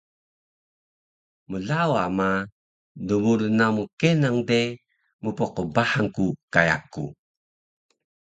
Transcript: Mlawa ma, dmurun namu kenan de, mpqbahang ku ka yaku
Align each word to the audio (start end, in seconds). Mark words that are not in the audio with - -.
Mlawa 1.51 2.03
ma, 2.17 2.29
dmurun 3.07 3.53
namu 3.59 3.83
kenan 3.99 4.35
de, 4.49 4.61
mpqbahang 5.23 6.09
ku 6.15 6.25
ka 6.53 6.61
yaku 6.69 7.05